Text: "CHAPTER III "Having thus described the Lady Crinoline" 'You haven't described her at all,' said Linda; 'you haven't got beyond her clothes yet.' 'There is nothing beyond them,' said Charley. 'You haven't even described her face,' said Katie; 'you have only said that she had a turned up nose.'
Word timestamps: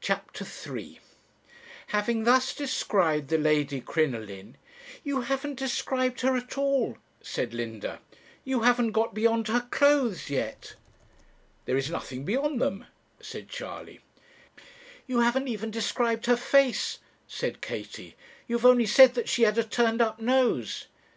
"CHAPTER 0.00 0.44
III 0.44 0.98
"Having 1.94 2.24
thus 2.24 2.52
described 2.56 3.28
the 3.28 3.38
Lady 3.38 3.80
Crinoline" 3.80 4.56
'You 5.04 5.20
haven't 5.20 5.60
described 5.60 6.22
her 6.22 6.34
at 6.36 6.58
all,' 6.58 6.98
said 7.20 7.54
Linda; 7.54 8.00
'you 8.42 8.62
haven't 8.62 8.90
got 8.90 9.14
beyond 9.14 9.46
her 9.46 9.60
clothes 9.70 10.28
yet.' 10.28 10.74
'There 11.66 11.76
is 11.76 11.88
nothing 11.88 12.24
beyond 12.24 12.60
them,' 12.60 12.86
said 13.20 13.48
Charley. 13.48 14.00
'You 15.06 15.20
haven't 15.20 15.46
even 15.46 15.70
described 15.70 16.26
her 16.26 16.36
face,' 16.36 16.98
said 17.28 17.60
Katie; 17.60 18.16
'you 18.48 18.56
have 18.56 18.66
only 18.66 18.86
said 18.86 19.14
that 19.14 19.28
she 19.28 19.42
had 19.42 19.56
a 19.56 19.62
turned 19.62 20.02
up 20.02 20.18
nose.' 20.18 20.88